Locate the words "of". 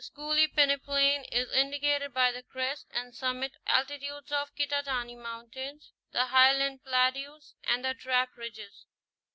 4.31-4.49